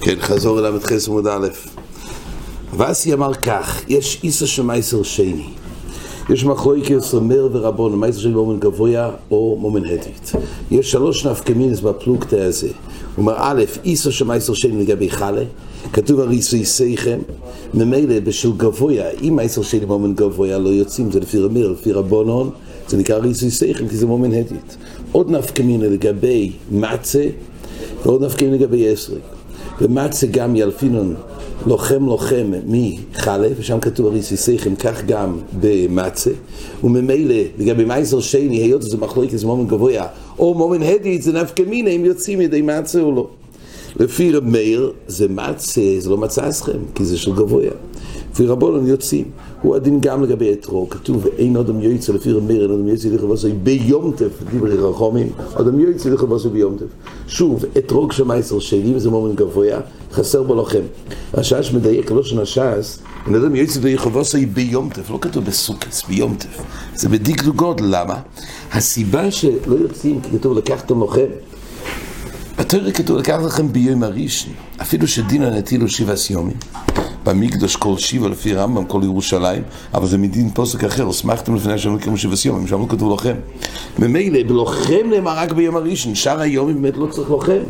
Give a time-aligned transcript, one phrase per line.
[0.00, 1.48] כן, חזור אל ל"ח עמוד א'.
[2.76, 5.48] ואסי אמר כך, יש איסא של מייסר שני.
[6.30, 10.32] יש מחלוקת אומר ורבון, מייסר שני מומן גבויה או מומן הדית.
[10.70, 12.68] יש שלוש נפקמינס בפלוגתא הזה.
[12.68, 12.72] הוא
[13.16, 15.44] אומר, א', איסא של מייסר שני לגבי חלה,
[15.92, 17.18] כתוב הריסוי סייכם,
[17.74, 22.50] ממילא בשל גבויה, אם מייסר שני מומן גבויה לא יוצאים, זה לפי רמיר, לפי רבונון,
[22.88, 24.76] זה נקרא ריסוי סייכם כי זה מומן הדית.
[25.14, 27.24] עוד נפקמינה לגבי מצה,
[28.04, 29.22] ועוד נפקמינה לגבי אסריק.
[29.80, 31.14] ומצה גם ילפינון
[31.66, 36.30] לוחם לוחם מחלה, ושם כתוב הרי סיסכם, כך גם במצה,
[36.84, 40.06] וממילא לגבי מייזר שני, היות שזה מחלוקת זה מומן גבוה,
[40.38, 43.26] או מומן הדית זה נפקא מינה, אם יוצאים ידי מצה או לא.
[44.00, 47.64] לפי רב מאיר, זה מצה, זה לא מצה אסכם, כי זה של גבוה.
[48.32, 49.24] לפי רבונון יוצאים.
[49.62, 53.08] הוא הדין גם לגבי אתרוג, כתוב אין אדם יועצה לפי רב מאיר, אין אדם יועצה
[53.08, 56.86] לכבוסו ביום טף, דברי רחומים, אדם יועצה לכבוסו ביום טף.
[57.28, 59.76] שוב, אתרוג שמייסר שני, וזה מומן גבוה,
[60.12, 60.82] חסר בו לוחם.
[61.34, 66.62] השש מדייק, לא שנשס, אין אדם יועצה לכבוסו ביום טף, לא כתוב בסוכס, ביום טף.
[66.94, 68.20] זה בדקדוק למה?
[68.72, 71.53] הסיבה שלא יוצאים, כי כתוב לקחתם לוחם.
[72.74, 76.56] בתורה כתוב לקח לכם ביום הראשון, אפילו שדינא נטילו שבעה סיומים.
[77.24, 79.62] במקדוש כל שיבה לפי רמב"ם, כל ירושלים,
[79.94, 83.34] אבל זה מדין פוסק אחר, הוסמכתם לפני השם לקרוא שבע סיומים, שם לא כתוב לוחם.
[83.98, 87.62] ממילא, בלוחם נאמר רק ביום הראשון, שאר היום באמת לא צריך לוחם.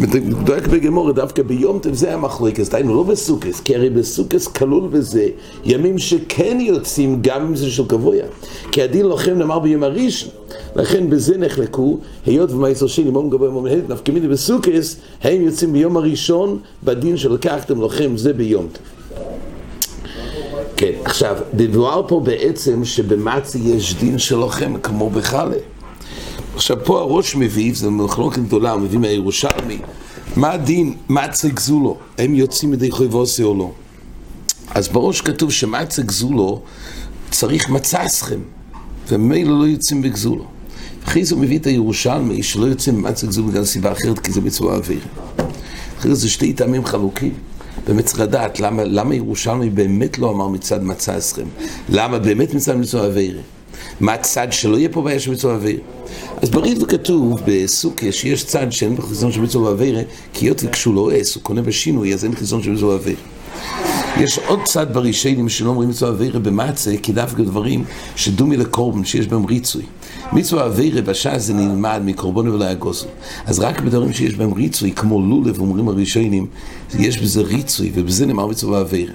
[0.00, 5.28] מדויק בגמור, דווקא ביום טב זה המחלוקס, דהיינו לא בסוכס, כי הרי בסוכס כלול בזה
[5.64, 8.26] ימים שכן יוצאים גם אם זה של גבויה.
[8.72, 10.30] כי הדין לוחם נאמר ביום הראשון,
[10.76, 15.72] לכן בזה נחלקו, היות ומייסר שני, מום גבוה מום הד, נפקא מיני בסוכס, הם יוצאים
[15.72, 18.80] ביום הראשון, בדין שלקחתם לוחם זה ביום טב.
[20.76, 25.56] כן, עכשיו, דבואר פה בעצם שבמצי יש דין של לוחם כמו בחלה.
[26.56, 29.78] עכשיו פה הראש מביא, זה מחלוקת גדולה, מביא מהירושלמי,
[30.36, 33.70] מה הדין, מצה גזולו, הם יוצאים ידי חויבוסי או לא?
[34.70, 36.62] אז בראש כתוב שמצה גזולו
[37.30, 38.40] צריך מצה אסכם,
[39.08, 40.44] וממילא לא יוצאים בגזולו.
[41.04, 44.40] אחרי זה הוא מביא את הירושלמי שלא יוצאים במצה גזולו בגלל סיבה אחרת, כי זה
[44.40, 45.00] מצווה אוויר.
[45.98, 47.32] אחרי זה שתי טעמים חלוקים.
[47.86, 51.46] באמת צריך לדעת למה, למה ירושלמי באמת לא אמר מצד מצה אסכם,
[51.88, 53.40] למה באמת מצד מצווה אוויר.
[54.00, 55.80] מה הצד שלא יהיה פה בעיה של מצווה אוויר?
[56.42, 59.98] אז בריד כתוב בסוכה שיש צד שאין בחיזון של מצווה אוויר,
[60.32, 63.16] כי היות וכשהוא לא עש, הוא קונה בשינוי, אז אין חיזון של מצווה אוויר.
[64.20, 67.84] יש עוד צד ברישיינים שלא אומרים מצווה אווירה במצה, כי דווקא דברים
[68.16, 69.82] שדומי לקורבן, שיש בהם ריצוי.
[70.32, 73.06] מצווה אווירה בשעה זה נלמד מקורבן ולא יגוסו.
[73.46, 76.46] אז רק בדברים שיש בהם ריצוי, כמו לולב, אומרים הרישיינים,
[76.98, 79.12] יש בזה ריצוי, ובזה נאמר מצווה אווירה.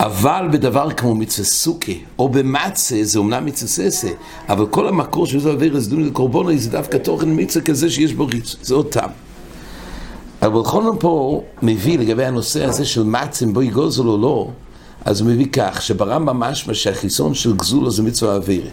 [0.00, 4.08] אבל בדבר כמו מצווה סוכה, או במצה, זה אומנם מצווה ססה,
[4.48, 8.26] אבל כל המקור של זה עבר דומי לקורבנו, זה דווקא תוכן מצווה כזה שיש בו
[8.26, 9.10] ריצוי, זה עוד טעם.
[10.42, 14.48] אבל זאת פה מביא לגבי הנושא הזה של מצים בו יגוזל או לא,
[15.04, 18.70] אז הוא מביא כך, שברמב"ם משמע שהחיסון של גזולו זה מצווה אווירה.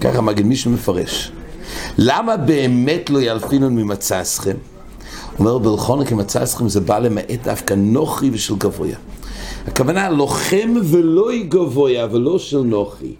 [0.00, 1.32] ככה מגן מישהו מפרש.
[1.98, 4.50] למה באמת לא ילפינון ממצא אסכם?
[5.36, 8.96] הוא אומר, בלכון כמצא אסכם זה בא למעט דווקא נוחי ושל גבויה.
[9.66, 13.14] הכוונה לוחם ולא גבויה ולא של נוחי,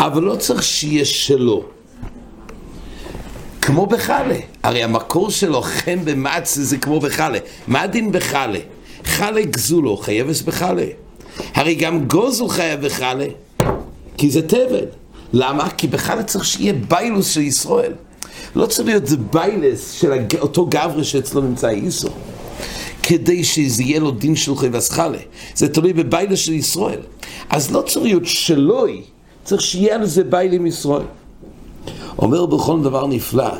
[0.00, 1.64] אבל לא צריך שיהיה שלו.
[3.62, 7.38] כמו בחלה, הרי המקור של לוחם במצה זה כמו בחלה.
[7.66, 8.58] מה הדין בחלה?
[9.04, 10.84] חלה גזולו חייבס בחלה.
[11.54, 13.26] הרי גם גוזל חייב בחלה,
[14.16, 14.84] כי זה תבל.
[15.32, 15.70] למה?
[15.70, 17.92] כי בחלה צריך שיהיה ביילוס של ישראל.
[18.56, 22.08] לא צריך להיות זה ביילס של אותו גברה שאצלו נמצא איסו.
[23.10, 25.18] כדי שזה יהיה לו דין של חייבס חלה.
[25.54, 27.00] זה תלוי בביילה של ישראל.
[27.50, 29.02] אז לא צריך להיות שלוי,
[29.44, 31.06] צריך שיהיה על זה ביילה עם ישראל.
[32.18, 33.50] אומר בכל דבר נפלא,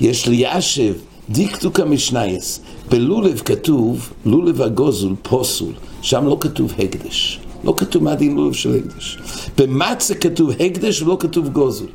[0.00, 0.94] יש לישב
[1.28, 2.60] דיקטוק המשנייס,
[2.90, 5.72] בלולב כתוב, לולב הגוזול פוסול,
[6.02, 9.18] שם לא כתוב הקדש, לא כתוב מה דין לולב של הקדש.
[9.58, 11.88] במצה כתוב הקדש ולא כתוב גוזול.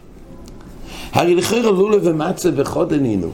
[1.12, 3.32] הרי לכאורה לולב ומצה וחוד ענינו.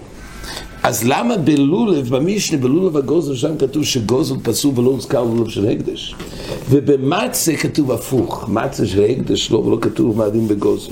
[0.83, 6.15] אז למה בלולב, במשנה, בלולב הגוזל, שם כתוב שגוזל פסול ולא הוזכר לולב של הקדש?
[6.69, 10.91] ובמצה כתוב הפוך, מצה של הקדש לא, ולא כתוב מה דין בגוזל.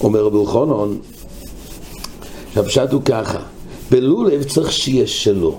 [0.00, 0.98] אומר רבי אלחנון,
[2.54, 3.38] שהפשט הוא ככה,
[3.90, 5.58] בלולב צריך שיהיה שלו.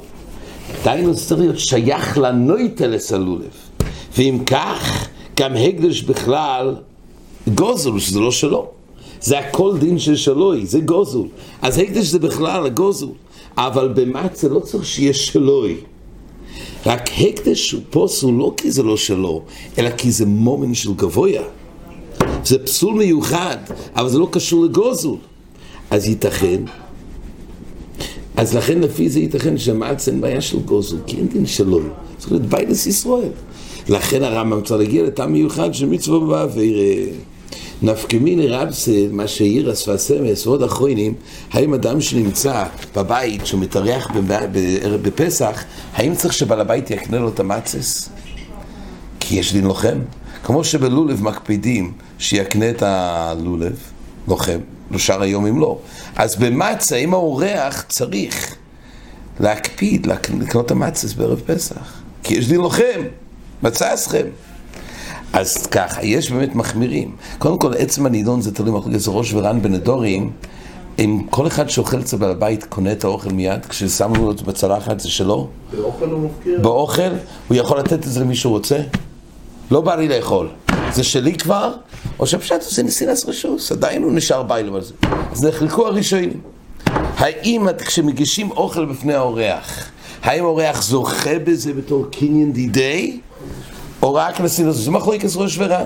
[0.84, 3.52] דהיינו צריך להיות שייך לנויטלס הלולב.
[4.18, 5.08] ואם כך,
[5.40, 6.76] גם הקדש בכלל
[7.56, 8.68] גוזל, שזה לא שלו.
[9.22, 11.20] זה הכל דין של שלוי, זה גוזל.
[11.62, 13.08] אז הקדש זה בכלל הגוזל.
[13.58, 15.78] אבל במצה לא צריך שיהיה שלוי.
[16.86, 19.42] רק הקדש הוא פוסל לא כי זה לא שלו,
[19.78, 21.44] אלא כי זה מומן של גבויה.
[22.44, 23.58] זה פסול מיוחד,
[23.96, 25.10] אבל זה לא קשור לגוזל.
[25.90, 26.62] אז ייתכן,
[28.36, 31.80] אז לכן לפי זה ייתכן שהמצה אין בעיה של גוזל, כי אין דין שלו,
[32.18, 33.30] צריך להיות ביילס ישראל.
[33.90, 36.48] לכן הרמב"ם צריך להגיע לטעם מיוחד של מצווה
[37.82, 37.94] באוויר.
[37.94, 41.14] נפקמיני רבסה, מה שאירס והסמס ועוד אחרונים,
[41.52, 44.08] האם אדם שנמצא בבית, שהוא מתארח
[45.02, 45.64] בפסח,
[45.94, 48.10] האם צריך שבעל הבית יקנה לו את המצס?
[49.20, 50.00] כי יש דין לוחם.
[50.44, 53.80] כמו שבלולב מקפידים שיקנה את הלולב,
[54.28, 54.60] לוחם,
[54.92, 55.80] לשאר אם לא.
[56.16, 58.56] אז במצה, אם האורח צריך
[59.40, 62.02] להקפיד, לקנות את המצס בערב פסח.
[62.24, 63.02] כי יש דין לוחם,
[63.64, 64.28] מצא אסכם.
[65.34, 67.16] אז ככה, יש באמת מחמירים.
[67.38, 70.32] קודם כל, עצם הנידון זה תלוי מחלוקת ראש ורן בנדורים.
[71.00, 75.00] אם כל אחד שאוכל אצל בעל הבית קונה את האוכל מיד, כששמו לו את בצלחת
[75.00, 75.48] זה שלו?
[75.72, 76.60] באוכל הוא מפקיר?
[76.62, 77.12] באוכל?
[77.48, 78.78] הוא יכול לתת את זה למי שהוא רוצה?
[79.72, 80.48] לא בא לי לאכול.
[80.94, 81.74] זה שלי כבר,
[82.20, 84.94] או שפשט זה נסינס רשוס, עדיין הוא נשאר ביילום על זה.
[85.32, 86.42] אז נחלקו הראשונים.
[87.18, 89.90] האם כשמגישים אוכל בפני האורח,
[90.24, 93.20] האם האורח זוכה בזה בתור קניין דידי?
[94.02, 95.84] או רק נסינוס, זה מחלוקת ראש ורע.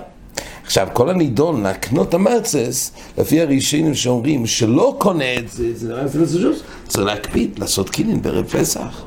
[0.66, 6.60] עכשיו, כל הנידון להקנות המרצס, לפי הראשונים שאומרים שלא קונה את זה, זה נראה נסינוס,
[6.88, 9.04] צריך להקפיד, לעשות קינין בערב פסח.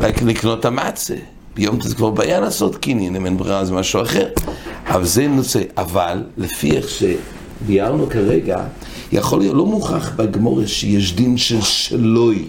[0.00, 1.14] רק לקנות המצה.
[1.54, 4.28] ביום זה כבר בעיה לעשות קינין, אם אין ברירה זה משהו אחר.
[4.86, 5.62] אבל זה נושא.
[5.76, 8.64] אבל, לפי איך שביארנו כרגע,
[9.12, 12.48] יכול להיות, לא מוכח בגמורה שיש דין של שלוי.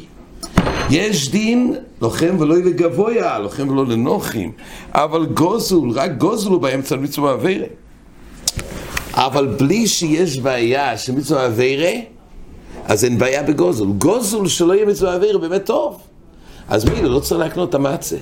[0.92, 4.52] יש דין לוחם ולא לגבויה, לוחם ולא לנוחים,
[4.92, 7.68] אבל גוזול, רק גוזול הוא באמצע מצווה אבירה.
[9.14, 11.92] אבל בלי שיש בעיה של מצווה אבירה,
[12.86, 13.88] אז אין בעיה בגוזול.
[13.98, 16.02] גוזול שלא יהיה מצווה אבירה באמת טוב.
[16.70, 18.18] אז מי לא צריך להקנות את המצה.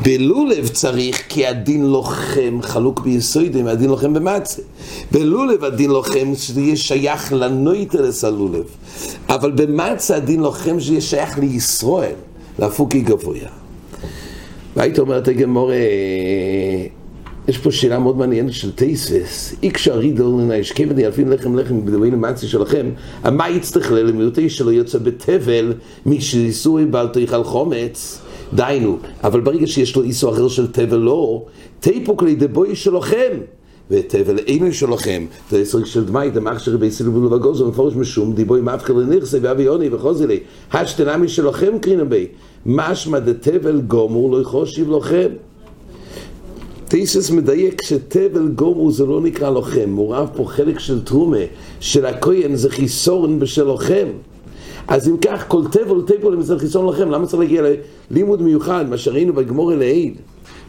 [0.00, 4.62] בלולב צריך כי הדין לוחם חלוק ביסוידים, הדין לוחם במצה.
[5.12, 8.64] בלולב הדין לוחם שזה יהיה שייך לנויטרס הלולב.
[9.28, 12.14] אבל במצה הדין לוחם שיהיה שייך לישראל,
[12.58, 13.48] להפוקי גבויה.
[14.76, 15.74] והיית אומרת הגמורה,
[17.48, 22.10] יש פה שאלה מאוד מעניינת של טייסס, איקשה רידל לנאיש כבד ילפין לחם לחם בדמי
[22.10, 22.90] למצי שלכם,
[23.24, 25.72] מה יצטרך ללמיותי שלא יוצא בתבל
[26.06, 28.22] מי שאיסורי בעל תיכל חומץ
[28.54, 31.44] דיינו, אבל ברגע שיש לו איסור אחר של תבל לא,
[31.80, 33.38] תיפוק לידי שלכם
[33.90, 38.92] ותבל אינו שלכם, זה עשריק של דמי, דמח שרבי סילוב ולבגוזו, מפורש משום דיבוי מאבקר
[38.92, 40.40] לנכסי ואבי יוני וחוזי לי,
[40.72, 42.26] השתנה משלכם קרינה בי,
[42.66, 45.28] משמע דתבל גומור לא יחושיב לכם.
[46.88, 51.36] תייסס מדייק שתבל גומור זה לא נקרא לוחם, מורב פה חלק של תרומה,
[51.80, 54.06] של הכהן זה חיסורן בשל לוחם.
[54.88, 57.62] אז אם כך, כל תבל תבל אם זה חיסון לכם, למה צריך להגיע
[58.10, 60.14] ללימוד מיוחד, מה שראינו בגמור לעיל?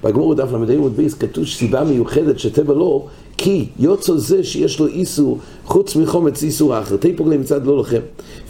[0.03, 3.05] בגמור דף ל"ה עמוד בייס כתוב סיבה מיוחדת שטבע לא,
[3.37, 7.99] כי יוצא זה שיש לו איסור, חוץ מחומץ איסור האחר, תיפוג להם מצד לא לכם.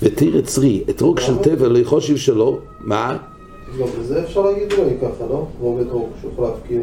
[0.02, 3.18] ותראה צרי, אתרוג של טבע לא יחושיב שלו, מה?
[3.80, 5.46] גם בזה אפשר להגיד אולי ככה, לא?
[5.60, 6.82] כמו באתרוג שיכול להפקיר.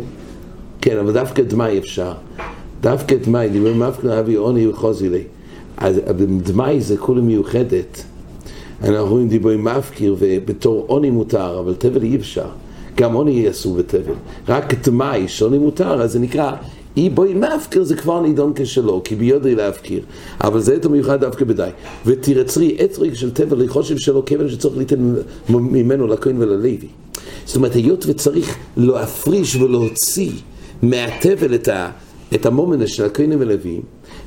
[0.81, 2.13] כן, אבל דווקא דמאי אפשר.
[2.81, 5.23] דווקא דמאי, דיבר מאפקר אבי עוני וחוזי לי.
[5.77, 6.01] אז
[6.43, 8.05] דמאי זה כולה מיוחדת.
[8.85, 12.49] אנחנו רואים דיבורי מפקיר ובתור עוני מותר, אבל תבל אי אפשר.
[12.97, 14.15] גם עוני יהיה אסור בתבל.
[14.49, 16.53] רק תמאי שעוני מותר, אז זה נקרא
[16.97, 20.03] אי בואי מפקיר זה כבר נידון כשלו, כי ביודעי להפקיר.
[20.45, 21.71] אבל זה יותר מיוחד דווקא בדי.
[22.07, 25.15] ותרצרי אתריק של תבל לחושב שלו כיוון שצריך ליתן
[25.49, 26.79] ממנו לכהן וללוי.
[27.45, 30.31] זאת אומרת, היות וצריך להפריש ולהוציא
[30.83, 31.91] מהתבל את, ה,
[32.35, 33.83] את המומנס של הכהנים ולוויים,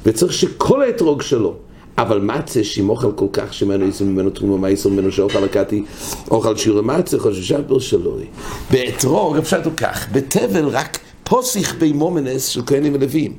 [0.05, 1.55] וצריך שכל האתרוג שלו
[1.97, 5.83] אבל מצה שימוך על כל כך שמנו יסו ממנו תרומה מה יסו ממנו שאוכל לקטי
[6.31, 8.25] אוכל שיעור מצה חוששה בר שלוי.
[8.71, 13.33] באתרוג אפשר הוא כך בתבל רק פוסיך בי מומנס של כהנים ולווים.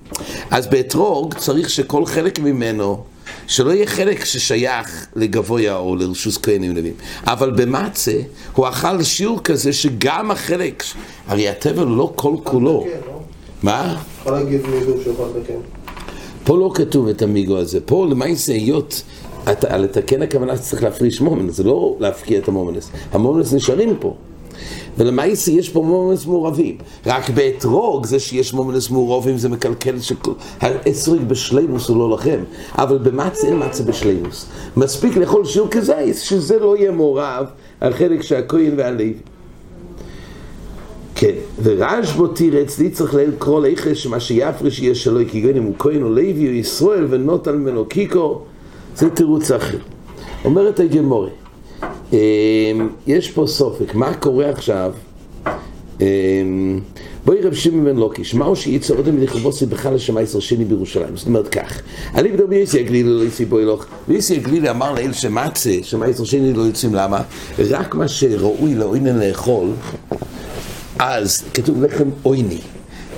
[0.51, 3.05] אז באתרוג צריך שכל חלק ממנו
[3.47, 6.95] שלא יהיה חלק ששייך לגבויה או לרשוס כהנים ולווים.
[7.27, 8.19] אבל במצה
[8.55, 10.85] הוא אכל שיעור כזה שגם החלק
[11.27, 12.87] הרי התבל לא כל כולו.
[13.63, 13.97] מה?
[14.21, 15.84] יכול להגיד מידור שיוכל לתקן
[16.45, 19.03] פה לא כתוב את המיגו הזה, פה למעשה היות,
[19.71, 24.15] לתקן הכוונה שצריך להפריש מומנס, זה לא להפקיע את המומנס, המומנס נשארים פה.
[24.99, 26.79] ולמעשה יש פה מומנס מעורבים.
[27.07, 32.39] רק באתרוג זה שיש מומנס מעורבים זה מקלקל שהאסריק בשלימוס הוא לא לכם.
[32.79, 34.47] אבל במצה אין מצה בשלימוס.
[34.77, 37.47] מספיק לאכול שיעור כזה שזה לא יהיה מעורב
[37.81, 39.15] על חלק שהכהן והלוי.
[41.15, 46.03] כן, ורשבו תירץ, לי צריך לקרוא לאיכס שמה שיפריש יהיה שלו כגון אם הוא כהן
[46.03, 48.41] או לוי או ישראל ונוט על ממנו קיקו,
[48.97, 49.79] זה תירוץ אחר.
[50.45, 51.29] אומרת הגמורה,
[53.07, 54.93] יש פה סופק, מה קורה עכשיו
[56.01, 56.81] אמ,
[57.25, 61.17] בואי רב שמעון בן לוקיש, מהו שייצא אודם לכבוסי בכלל לשם עשר שני בירושלים?
[61.17, 61.81] זאת אומרת כך,
[62.15, 66.25] אני בדור ביסי הגלילי לא יצא בואי לך, ביסי הגלילי אמר לאל שמצה, שם עשר
[66.25, 67.23] שני לא יוצאים, למה?
[67.71, 69.69] רק מה שראוי לאוינן לאכול,
[70.99, 72.59] אז כתוב לחם עויני.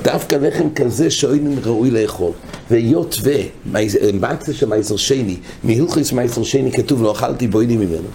[0.02, 2.32] דווקא לחם כזה שאוינן ראוי לאכול.
[2.70, 8.08] והיות ומצה שם עשר שני, מהלכוס מעשר שני כתוב לא אכלתי בויני ממנו.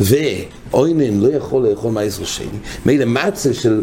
[0.00, 2.46] ואוינן לא יכול לאכול מעשר שני,
[2.86, 3.82] מילא מצה של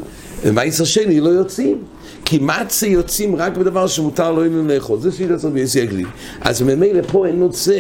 [0.54, 1.84] מעשר שני לא יוצאים.
[2.32, 5.00] כי מצה יוצאים רק בדבר שמותר לו איננו לאכול.
[5.00, 6.08] זה שיטה של ביסי הגליל.
[6.42, 7.80] אז ממילא פה אין נוצא.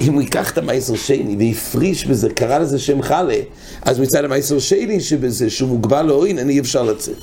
[0.00, 3.34] אם הוא ייקח את המעשר שני והפריש בזה, קרא לזה שם חלה,
[3.82, 7.16] אז מצד המעשר שני שבזה, שהוא מוגבל לאוין, אין אי אפשר לצאת.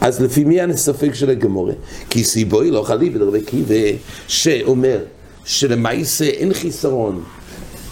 [0.00, 1.72] אז לפי מי הספק של הגמורה?
[2.10, 4.98] כי סיבוי לא חלי בדרבי קיבה, שאומר
[5.44, 7.22] שלמעשה אין חיסרון.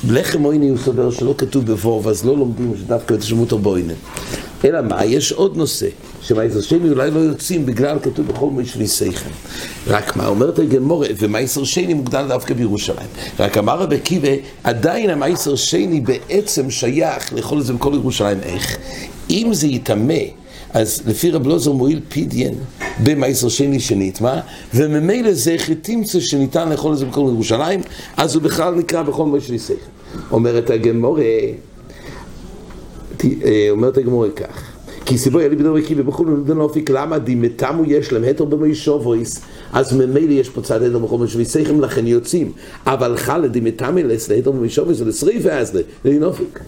[0.09, 3.95] לחם עויני הוא סובר שלא כתוב בבוב, אז לא לומדים שדווקא את שמות הבוינה.
[4.65, 5.05] אלא מה?
[5.05, 5.87] יש עוד נושא,
[6.23, 9.31] שמעשר שני אולי לא יוצאים בגלל כתוב בכל משלי סייכם.
[9.87, 13.09] רק מה אומרת הגמורה, ומעשר שני מוגדל דווקא בירושלים.
[13.39, 14.29] רק אמר רבי קיבה,
[14.65, 18.39] עדיין המעשר שני בעצם שייך את זה בכל ירושלים.
[18.43, 18.77] איך?
[19.31, 20.15] אם זה יטמא
[20.71, 22.55] אז לפי רב לוזר מועיל פידיין
[23.03, 24.41] במעשר שני שנטמע,
[24.75, 27.81] וממילא זה תמצא שניתן לאכול את זה בכל ירושלים,
[28.17, 29.91] אז הוא בכלל נקרא בכל משלי סייכם.
[30.31, 31.23] אומרת הגמורה,
[33.71, 34.73] אומרת הגמורה כך,
[35.05, 38.25] כי סיבו ילי בדור קיבי בכל נודן אופיק למה דימתמו יש להם?
[38.25, 39.41] התר במי שובויס
[39.73, 42.53] אז ממילא יש פה צד התר בכל משבי סייכם לכן יוצאים.
[42.87, 46.59] אבל חלה דימתמי לס להתר במי שובויס ולשריף אז לנופיק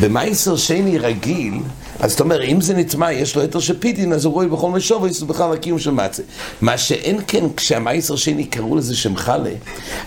[0.00, 1.54] במייסר שני רגיל
[2.00, 4.70] אז זאת אומרת, אם זה נטמע, יש לו היתר של פידין, אז הוא רואה בכל
[4.70, 6.22] משוב, זה בכלל הקיום של מצה.
[6.60, 9.50] מה שאין כן, כשהמייסר שני קראו לזה שם חלה,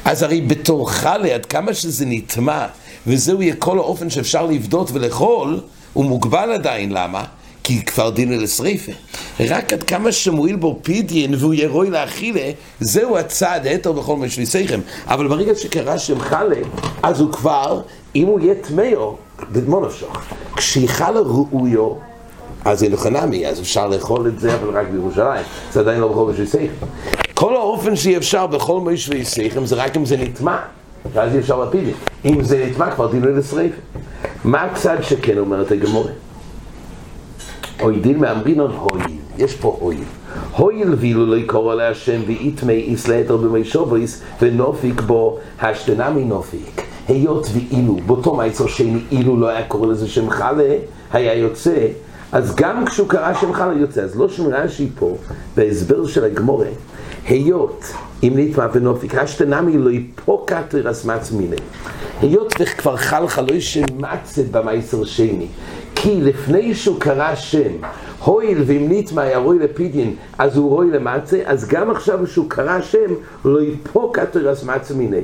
[0.05, 2.65] אז הרי בתור חלה, עד כמה שזה נטמע,
[3.07, 5.59] וזהו יהיה כל האופן שאפשר לבדות ולאכול,
[5.93, 7.23] הוא מוגבל עדיין, למה?
[7.63, 8.91] כי כבר דין לשריפה.
[9.39, 14.79] רק עד כמה שמועיל בו פידיין והוא יהיה רוי לאכילה, זהו הצד היתר בכל משוויסיכם.
[15.07, 16.55] אבל ברגע שקרה שם חלה,
[17.03, 17.81] אז הוא כבר,
[18.15, 19.15] אם הוא יהיה טמאו,
[19.51, 20.17] בדמונפשוך.
[20.55, 21.93] כשיחלה ראויו,
[22.65, 25.43] אז זה נכנמי, אז אפשר לאכול את זה, אבל רק בירושלים.
[25.71, 26.85] זה עדיין לא בכל משוויסיכם.
[27.33, 30.57] כל האופן שאי אפשר בכל משוויסיכם זה רק אם זה נטמע.
[31.13, 31.89] ואז אי אפשר להפיל.
[32.25, 33.75] אם זה נטמע כבר דין לשריפה.
[34.43, 36.11] מה הצד שכן אומרת הגמורה?
[37.81, 40.03] אוי דין מאמרינון הויל, יש פה הויל.
[40.57, 46.81] הויל ואילו לא יקורא להשם ויתמי איס להתר במי שובויס ונופיק בו השתנמי נופיק.
[47.07, 50.75] היות ואילו, באותו מייצר שני, אילו לא היה קורא לזה שם חלה,
[51.13, 51.87] היה יוצא,
[52.31, 54.01] אז גם כשהוא קרא שם חלה יוצא.
[54.01, 55.15] אז לא שום רש"י פה,
[55.55, 56.67] בהסבר של הגמורה,
[57.27, 61.55] היות אם נטמע ונופיק, השתנמי לא יפוקע תרסמץ מיני.
[62.21, 65.47] היות וכבר חל חלוי שמצת במייסר שני,
[65.95, 67.71] כי לפני שהוא קרא שם,
[68.19, 73.13] הואיל ואם נטמע ירוי לפידין, אז הוא רוי למצה, אז גם עכשיו שהוא קרא שם,
[73.45, 75.21] לא יפוקע תרסמץ מיני.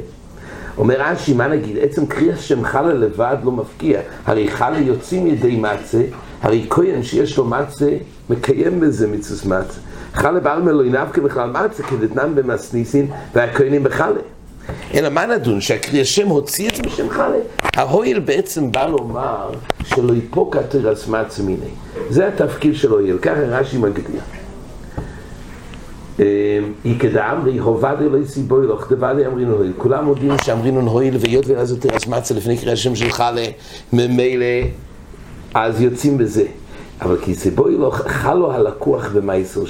[0.77, 1.77] אומר רש"י, מה נגיד?
[1.77, 4.00] עצם קריאה שם חלה לבד לא מפקיע.
[4.25, 6.01] הרי חלה יוצאים ידי מצה,
[6.41, 7.89] הרי כהן שיש לו מצה,
[8.29, 9.79] מקיים בזה מצווה מצה.
[10.13, 14.19] חלה בעלמא לא ינב כבכלל מצה, כדתנן במסניסין, והכהנים בחלה.
[14.93, 15.61] אלא מה נדון?
[15.61, 17.37] שהקריאה שם הוציא את זה בשם חלה?
[17.75, 19.49] ההויל בעצם בא לומר
[19.83, 21.71] שלא יפוקע תרס מצה מיני.
[22.09, 24.21] זה התפקיד של הויל, ככה רש"י מגדיר.
[26.85, 29.73] יקדאמרי, הובדי לא יסיבוי לו, כתבדי אמרינו הויל.
[29.77, 33.45] כולם מודיעים שאמרינו הויל, והיות ואז יותר אסמצה לפני קריאה שם של חלה,
[33.93, 34.45] ממילא,
[35.53, 36.45] אז יוצאים בזה.
[37.01, 39.62] אבל כי סיבוי לא, חלו הלקוח במייסר,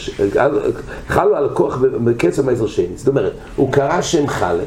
[1.08, 2.88] חלו הלקוח בקצר מייסר שני.
[2.96, 4.64] זאת אומרת, הוא קרא שם חלה,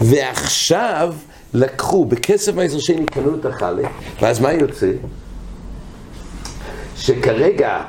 [0.00, 1.14] ועכשיו
[1.54, 3.88] לקחו, בכסף מייסר שני קנו את החלה,
[4.20, 4.90] ואז מה יוצא?
[6.96, 7.82] שכרגע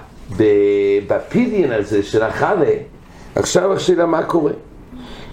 [1.08, 2.72] בפידיין הזה של החלה,
[3.36, 4.52] עכשיו השאלה מה קורה?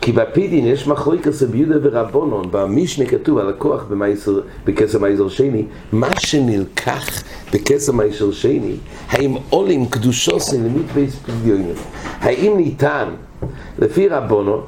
[0.02, 3.84] כי בפידין יש מחלוקת ביהודה ורבונון, במשנה כתוב הלקוח
[4.64, 8.76] בכסף מייסר שני, מה שנלקח בכסף מייסר שני,
[9.08, 11.74] האם עולים קדושוסי למית בייס פדיונים?
[12.20, 13.08] האם ניתן,
[13.78, 14.60] לפי רבונון,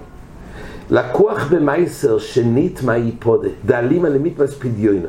[0.91, 5.03] לקוח במייסר שנית מה יפודה, דעלימה למית בייס פדיונים.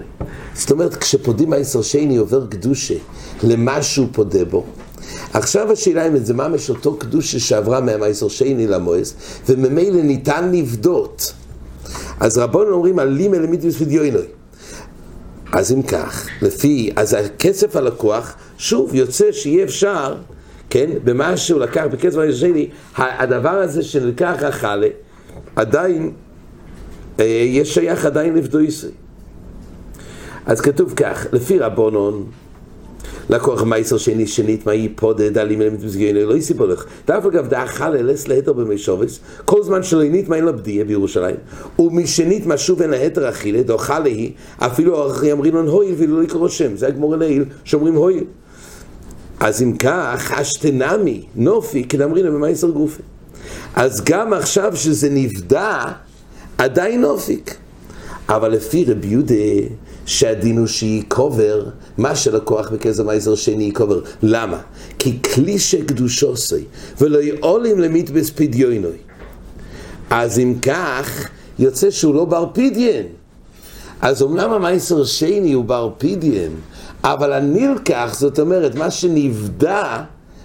[0.54, 2.96] זאת אומרת, כשפודים מייסר שני עובר קדושה
[3.44, 4.64] למשהו פודה בו,
[5.36, 9.16] עכשיו השאלה אם זה ממש אותו קדושה שעברה מהמייסר שני למועס,
[9.50, 11.34] וממילא ניתן לבדות.
[12.20, 14.26] אז רבון אומרים על לימה למיתוס פדיונוי.
[15.52, 20.16] אז אם כך, לפי, אז הכסף הלקוח, שוב יוצא שיהיה אפשר,
[20.70, 24.88] כן, במה שהוא לקח בכסף שני, הדבר הזה שנלקח החלה,
[25.56, 26.12] עדיין,
[27.20, 28.92] אה, יש שייך עדיין לבדו ישראל.
[30.46, 32.26] אז כתוב כך, לפי רבונון,
[33.30, 36.86] לקוח מייסר שני שנית, מה יפודד, עלים אלמית מסגרנו, לא יסיפו לך.
[37.08, 40.86] דף אגב דעה חלה לס להתר במי שובס, כל זמן שלא ינית מה אין לבדיה
[40.86, 41.36] בירושלים,
[41.80, 46.88] ומשנית מה שוב אין להתר אכילה, דוחה להי, אפילו יאמרינון הויל ולא יקרו שם, זה
[46.88, 48.24] הגמור לעיל, שאומרים הויל.
[49.40, 53.02] אז אם כך, אשתנמי, נופי, כדאמרינא במייסר גופי.
[53.76, 55.84] אז גם עכשיו שזה נבדע,
[56.58, 57.56] עדיין נופיק.
[58.30, 59.36] אבל לפי רבי יהודה,
[60.06, 61.66] שהדין הוא שהיא קובר,
[61.98, 64.02] מה שלקוח בכסף מייסר שני קובר.
[64.24, 64.62] למה?
[65.00, 66.64] כי כלי שקדושוסי,
[67.02, 68.98] ולא יעולים למיתבס פדיונוי.
[70.10, 73.06] אז אם כך, יוצא שהוא לא בר פדיין.
[74.02, 76.52] אז אמנם המייסר שני הוא בר פדיין,
[77.04, 80.04] אבל הנלקח, זאת אומרת, מה שנבדע,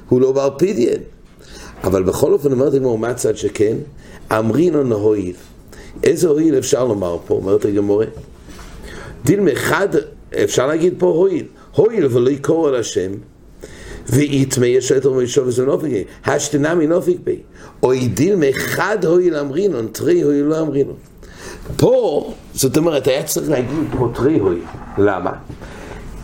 [0.08, 1.02] הוא לא בר פדיין.
[1.84, 3.76] אבל בכל אופן, אומרת הגמור, מה הצד שכן?
[4.32, 5.36] אמרינו נהויב.
[6.02, 8.06] איזה הועיל אפשר לומר פה, אומרת הגמורה?
[9.24, 9.88] דין מחד,
[10.44, 11.46] אפשר להגיד פה הועיל.
[11.74, 13.10] הועיל ולא יקור על השם,
[14.08, 17.38] ויתמה יש אומר שוב וזה נופיק בי, השתנה מנופיק בי.
[17.82, 20.96] או דין מחד הועיל אמרינון, תרי הועיל לא אמרינון.
[21.76, 24.62] פה, זאת אומרת, היה צריך להגיד פה תרי הועיל.
[24.98, 25.32] למה?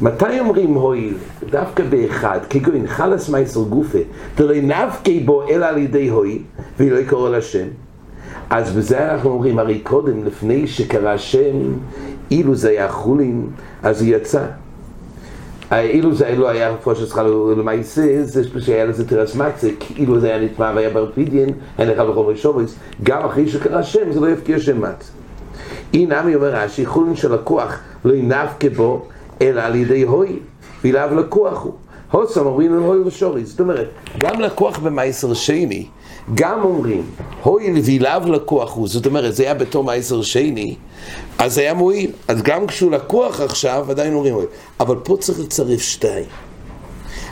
[0.01, 1.15] מתי אומרים הועיל?
[1.51, 3.99] דווקא באחד, כגון חלס מייסר גופה,
[4.35, 6.43] תראי נפקי בו אלא על ידי הועיל,
[6.81, 7.67] ולא יקור על השם.
[8.51, 11.73] אז בזה אנחנו אומרים, הרי קודם, לפני שקרא שם,
[12.31, 13.47] אילו זה היה חולין,
[13.83, 14.45] אז הוא יצא.
[15.73, 20.45] אילו זה לא היה פושט שכר למעשה, זה שהיה לזה תרס מצה, אילו זה היה
[20.45, 24.61] נטמע והיה בר פידיין, אין לך בכל משובס, גם אחרי שקרא שם, זה לא יפקיע
[24.61, 25.13] שם מצה.
[25.95, 29.03] אי נמי אומר רש"י, חולין של לקוח לא ינפקה בו,
[29.43, 30.39] אלא על ידי הוי,
[30.85, 31.73] ואליו לקוח הוא.
[32.11, 35.87] הוסם אומרים לו הוי ושורי, זאת אומרת, גם לקוח במייסר שני,
[36.35, 37.03] גם אומרים,
[37.43, 40.75] הואיל ואליו לקוח הוא, זאת אומרת, זה היה בתור מייסר שני,
[41.39, 42.11] אז זה היה מועיל.
[42.29, 44.35] אז גם כשהוא לקוח עכשיו, עדיין אומרים.
[44.81, 46.25] אבל פה צריך לצרף שתיים.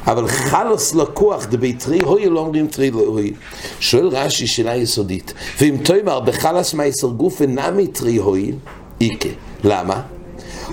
[0.07, 3.35] אבל חלוס לקוח דביתרי הואיל לא אומרים תרי לא הואיל.
[3.81, 8.55] שואל רש"י שאלה יסודית, ואם תאמר בחלס מייסר גוף אינמי תרי הואיל,
[9.01, 9.29] איקה.
[9.65, 10.03] למה?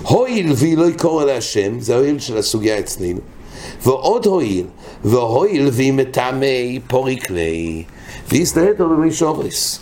[0.02, 3.20] הואיל והיא לא יקור אל השם, זה הואיל של הסוגיה אצלנו.
[3.82, 4.66] ועוד הואיל,
[5.04, 7.28] והואיל והיא מטעמי פוריק.
[8.28, 9.78] ויסתהתו במי שורס.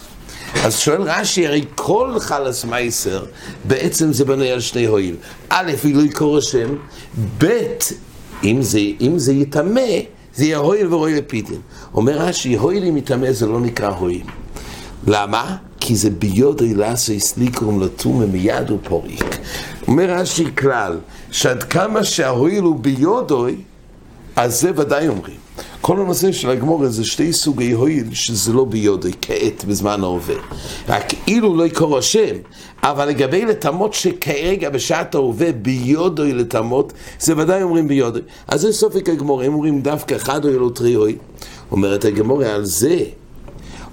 [0.64, 3.24] אז שואל רש"י, הרי כל חלס מייסר
[3.64, 5.16] בעצם זה בנוי על שני הועיל.
[5.48, 6.74] א', עילוי קור השם,
[7.38, 7.46] ב',
[8.44, 9.80] אם זה, אם זה יטמא,
[10.35, 11.61] זה יהיה הועיל והועיל לפידין.
[11.94, 14.26] אומר רש"י, הועיל אם יטמא זה לא נקרא הועיל.
[15.06, 15.56] למה?
[15.80, 19.38] כי זה ביודוי לעשו סליקרום לתומה מיד ופוריק.
[19.88, 20.98] אומר רש"י כלל,
[21.30, 23.56] שעד כמה שההועיל הוא ביודוי,
[24.36, 25.36] אז זה ודאי אומרים.
[25.80, 30.34] כל הנושא של הגמור זה שתי סוגי הועיל שזה לא ביודוי כעת בזמן ההווה.
[30.88, 32.36] רק אילו לא יקור השם,
[32.82, 38.22] אבל לגבי לטמות שכרגע בשעת ההווה ביודוי לטמות, זה ודאי אומרים ביודוי.
[38.48, 41.16] אז זה סופק הגמור, הם אומרים דווקא חד הועיל או טרי הועיל.
[41.70, 42.98] אומרת הגמור על זה,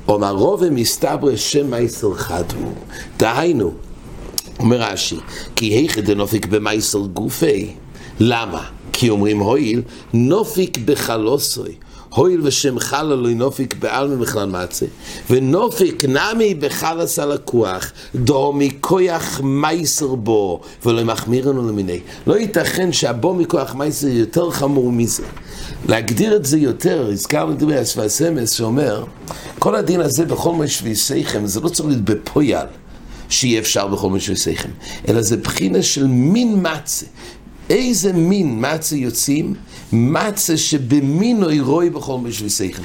[0.07, 2.71] אומר רוב מסתבר שם מייסר חד הוא.
[3.17, 3.71] דהיינו,
[4.59, 5.17] אומר רש"י,
[5.55, 7.73] כי היכא דנופיק במייסר גופי.
[8.19, 8.63] למה?
[8.93, 9.81] כי אומרים הויל,
[10.13, 11.75] נופיק בחלוסוי.
[12.09, 14.85] הויל ושם חלה לא נופיק בעלמי בכלל מצה,
[15.29, 21.99] ונופיק נמי בחלס הלקוח, דו מכויח מייסר בו, ולא מחמירנו למיני.
[22.27, 25.23] לא ייתכן שהבו מכוח מייסר יותר חמור מזה.
[25.87, 29.03] להגדיר את זה יותר, הזכרנו את זה הסמס שאומר,
[29.59, 32.67] כל הדין הזה בכל משבי שיכם, זה לא צריך להיות בפויל.
[33.29, 34.69] שיהיה אפשר בכל משבי שיכם,
[35.07, 37.05] אלא זה בחינה של מין מצה.
[37.69, 39.53] איזה מין מצה יוצאים?
[39.91, 42.81] מצה שבמינוי רוי בכל משבי שכל.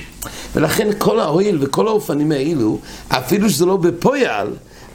[0.54, 2.78] ולכן כל ההועיל וכל האופנים האלו,
[3.08, 4.46] אפילו שזה לא בפויל,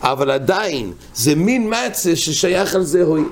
[0.02, 3.26] אבל עדיין זה מין מצה ששייך על זה הועיל.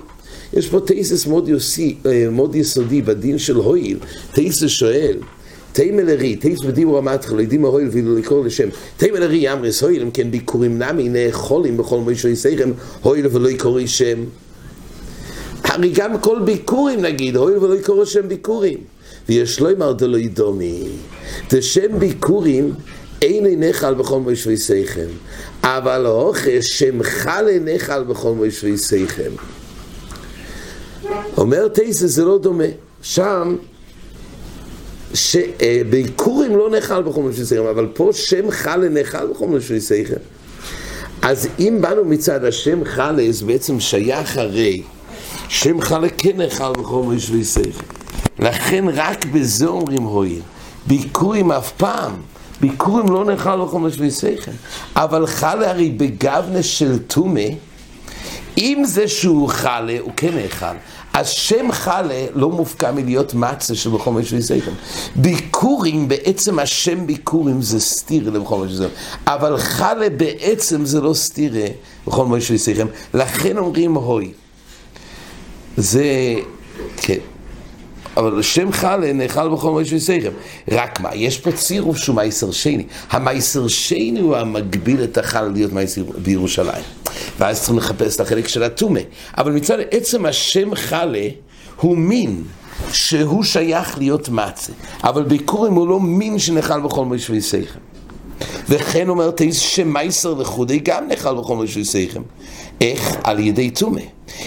[0.53, 1.97] יש פה תייסס מאוד, יוסי,
[2.31, 3.97] מאוד יסודי בדין של הועיל.
[4.33, 5.17] תייסס שואל,
[5.75, 8.69] תימא לרי, תייס בדיבור המתחיל, לא יודעים הועיל ואילו לקרוא לשם.
[8.97, 13.87] תימא לרי אמרס הועיל, אם כן ביקורים נמי נאכולים בכל משבי שכל, הועיל ולא יקורי
[13.87, 14.23] שם.
[15.63, 18.77] הרי גם כל ביקורים נגיד, הואיל ולא יקרוא השם ביקורים.
[19.29, 20.83] ויש לו אמר דלא ידומי,
[21.49, 22.73] דשם ביקורים
[23.21, 25.07] אין נחל בכל מושבי שיכם,
[25.63, 29.31] אבל האוכל שמך לנחל בכל מושבי שיכם.
[31.37, 32.63] אומר תייסה זה לא דומה,
[33.01, 33.55] שם
[35.15, 40.15] שביקורים לא נחל בכל מושבי שיכם, אבל פה שם חלה נחל בכל מושבי שיכם.
[41.21, 44.81] אז אם באנו מצד השם חלה, זה בעצם שייך הרי
[45.49, 47.81] שם חלקי נחל בכל מויש ויסף.
[48.39, 50.41] לכן רק בזה אומרים הועיל.
[50.87, 52.13] ביקורים אף פעם,
[52.61, 54.45] ביקורים לא נחל בכל מויש ויסף.
[54.95, 57.47] אבל חל הרי בגבנה של טומא,
[58.57, 60.75] אם זה שהוא חלה, הוא כן נאכל.
[61.15, 64.71] אז שם חלה לא מופקע מלהיות מצה של משהו יסייכם.
[65.15, 68.95] ביקורים, בעצם השם ביקורים זה סתירה לבכל משהו יסייכם.
[69.27, 71.65] אבל חלה בעצם זה לא סתירה
[72.25, 72.87] משהו יסייכם.
[73.13, 74.33] לכן אומרים הוי.
[75.77, 76.03] זה,
[76.97, 77.34] כן.
[78.17, 80.31] אבל שם חלה נאכל בכל מויש וסייכם.
[80.71, 82.85] רק מה, יש פה צירוף שהוא מייסר שני.
[83.09, 86.83] המייסר שני הוא המגביל את החלה להיות מייסר בירושלים.
[87.39, 88.99] ואז צריכים לחפש את החלק של הטומה.
[89.37, 91.27] אבל מצד עצם השם חלה
[91.75, 92.43] הוא מין.
[92.91, 94.71] שהוא שייך להיות מצה,
[95.03, 97.79] אבל ביקורים הוא לא מין שנאכל בכל מויש וסייכם.
[98.69, 102.21] וכן אומר תייס שמייסר לחודי גם נאכל בכל מויש וסייכם.
[102.81, 103.15] איך?
[103.23, 104.01] על ידי טומא.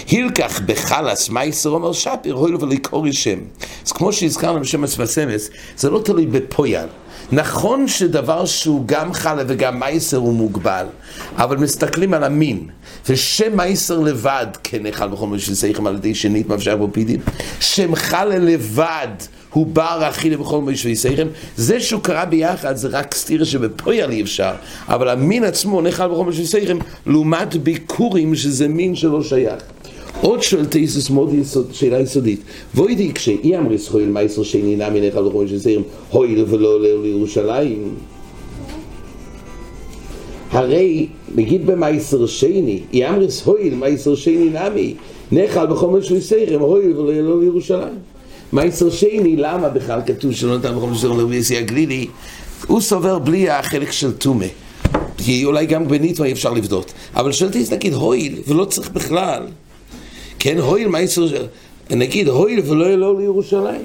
[0.07, 3.39] הילקח בחלס מייסר אומר שפיר, הוי לו ולקורי שם.
[3.85, 6.87] אז כמו שהזכרנו בשם אספסמס, זה לא תלוי בפויאל.
[7.31, 10.85] נכון שדבר שהוא גם חלה וגם מייסר הוא מוגבל,
[11.35, 12.67] אבל מסתכלים על המין,
[13.09, 17.19] ושם מייסר לבד כן נאכל בכל מיני שסייכם על ידי שנית מבשך בו פידים,
[17.59, 19.07] שם חלה לבד
[19.53, 21.27] הוא בר אכילה בכל מיני שסייכם,
[21.57, 24.51] זה שהוא קרא ביחד זה רק סתירה שבפויאל אי אפשר,
[24.87, 29.63] אבל המין עצמו נאכל בכל מיני שסייכם, לעומת ביקורים שזה מין שלא שייך.
[30.21, 32.39] עוד שואל תאיסוס מאוד יסוד, שאלה יסודית.
[32.75, 37.95] ואוידי כשאי אמריס הויל מייסר שני נמי נאכל בכל מיני שסייכם, הויל ולא עולה לירושלים.
[40.51, 44.93] הרי, נגיד במייסר שני, אי אמריס הויל מייסר שני נמי,
[45.31, 47.95] נאכל בכל מיני שסייכם, הויל ולא עולה לירושלים.
[48.53, 52.07] מייסר שני, למה בכלל כתוב שלא נתן בכל מיני לרביסי הגלילי?
[52.67, 54.47] הוא סובר בלי החלק של טומא.
[55.17, 56.93] כי אולי גם בניטו אי אפשר לבדות.
[57.15, 59.43] אבל שואלתי, נגיד הויל, ולא צריך בכלל.
[60.39, 61.25] כן, הויל מייסר,
[61.89, 63.81] נגיד הויל ולא יהיה לו לירושלים.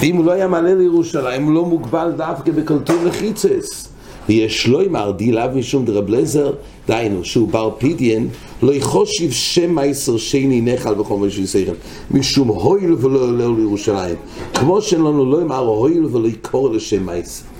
[0.00, 3.88] ואם הוא לא היה מעלה לירושלים, הוא לא מוגבל דווקא בקלטון לחיצס.
[4.28, 6.52] ויש לו עם ארדי לאו משום דרבלזר,
[6.88, 8.26] דהיינו, שהוא בר פידיאן,
[8.62, 11.72] לא יחושיב שם מייסר שני נחל בכל מה שיסייכם,
[12.10, 14.16] משום הויל ולא עולה לירושלים.
[14.54, 17.51] כמו שאין לנו לא אמר הויל ולא יקור לשם מייסר.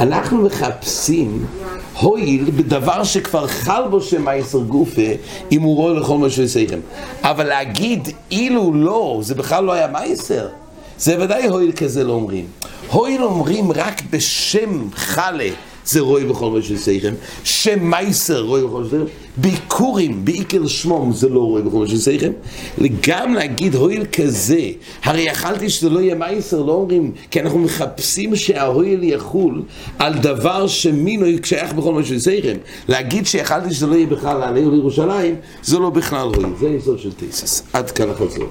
[0.00, 1.46] אנחנו מחפשים
[2.00, 5.02] הויל בדבר שכבר חל בו שם מייסר גופה,
[5.52, 6.78] אם הוא רואה לכל מה שיסייכם.
[7.22, 10.48] אבל להגיד אילו לא, זה בכלל לא היה מייסר.
[10.98, 12.44] זה ודאי הויל כזה לא אומרים.
[12.90, 15.50] הויל אומרים רק בשם חלה.
[15.90, 19.04] זה רוי בכל מה שסייכם, שם מייסר רוי בכל מה שסייכם,
[19.36, 22.32] ביקורים, בעיקר שמום זה לא רוי בכל מה שסייכם,
[23.08, 24.60] גם להגיד הויל כזה,
[25.02, 29.62] הרי יכלתי שזה לא יהיה מייסר, לא אומרים, כי אנחנו מחפשים שההויל יחול
[29.98, 32.56] על דבר שמינו שייך בכל מה שסייכם,
[32.88, 37.10] להגיד שיכלתי שזה לא יהיה בכלל לעלי לירושלים, זה לא בכלל הויל, זה יסוד של
[37.12, 38.48] תסיס, עד כאן החזור.